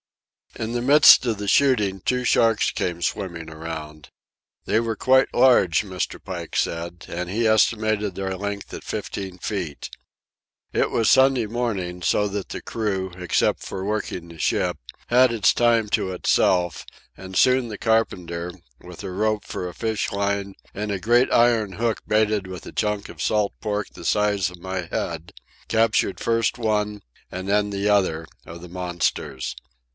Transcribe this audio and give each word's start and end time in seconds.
In 0.55 0.73
the 0.73 0.81
midst 0.81 1.25
of 1.27 1.37
the 1.37 1.47
shooting, 1.47 2.01
two 2.01 2.23
sharks 2.25 2.71
came 2.71 3.01
swimming 3.01 3.49
around. 3.49 4.09
They 4.65 4.79
were 4.81 4.95
quite 4.97 5.33
large, 5.33 5.83
Mr. 5.83 6.21
Pike 6.21 6.55
said, 6.57 7.05
and 7.07 7.29
he 7.29 7.47
estimated 7.47 8.15
their 8.15 8.35
length 8.35 8.73
at 8.73 8.83
fifteen 8.83 9.37
feet. 9.37 9.91
It 10.73 10.89
was 10.89 11.09
Sunday 11.09 11.45
morning, 11.45 12.01
so 12.01 12.27
that 12.29 12.49
the 12.49 12.61
crew, 12.63 13.11
except 13.15 13.61
for 13.61 13.85
working 13.85 14.27
the 14.27 14.39
ship, 14.39 14.77
had 15.07 15.31
its 15.31 15.53
time 15.53 15.87
to 15.89 16.11
itself, 16.11 16.83
and 17.15 17.37
soon 17.37 17.67
the 17.69 17.77
carpenter, 17.77 18.51
with 18.81 19.03
a 19.03 19.11
rope 19.11 19.45
for 19.45 19.69
a 19.69 19.73
fish 19.73 20.11
line 20.11 20.55
and 20.73 20.91
a 20.91 20.99
great 20.99 21.31
iron 21.31 21.73
hook 21.73 22.01
baited 22.07 22.47
with 22.47 22.65
a 22.65 22.73
chunk 22.73 23.07
of 23.07 23.21
salt 23.21 23.53
pork 23.61 23.87
the 23.93 24.03
size 24.03 24.49
of 24.49 24.57
my 24.59 24.81
head, 24.91 25.31
captured 25.69 26.19
first 26.19 26.57
one, 26.57 27.03
and 27.31 27.47
then 27.47 27.69
the 27.69 27.87
other, 27.87 28.25
of 28.45 28.61
the 28.61 28.67
monsters. 28.69 29.55